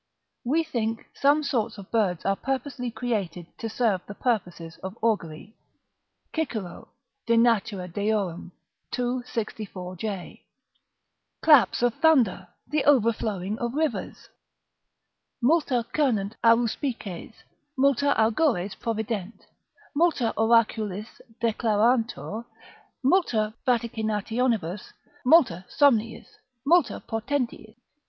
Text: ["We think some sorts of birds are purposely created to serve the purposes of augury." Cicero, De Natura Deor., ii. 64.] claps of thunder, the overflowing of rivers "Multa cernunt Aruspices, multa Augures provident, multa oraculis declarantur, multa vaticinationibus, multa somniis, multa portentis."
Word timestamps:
["We 0.43 0.63
think 0.63 1.05
some 1.13 1.43
sorts 1.43 1.77
of 1.77 1.91
birds 1.91 2.25
are 2.25 2.35
purposely 2.35 2.89
created 2.89 3.45
to 3.59 3.69
serve 3.69 4.01
the 4.07 4.15
purposes 4.15 4.77
of 4.81 4.97
augury." 5.03 5.55
Cicero, 6.35 6.87
De 7.27 7.37
Natura 7.37 7.87
Deor., 7.87 8.49
ii. 8.97 9.21
64.] 9.23 9.97
claps 11.43 11.83
of 11.83 11.93
thunder, 11.93 12.47
the 12.67 12.83
overflowing 12.85 13.59
of 13.59 13.75
rivers 13.75 14.27
"Multa 15.39 15.85
cernunt 15.93 16.33
Aruspices, 16.43 17.35
multa 17.77 18.15
Augures 18.17 18.73
provident, 18.79 19.45
multa 19.95 20.33
oraculis 20.35 21.21
declarantur, 21.39 22.43
multa 23.03 23.53
vaticinationibus, 23.67 24.93
multa 25.23 25.63
somniis, 25.69 26.25
multa 26.65 26.99
portentis." 27.07 27.75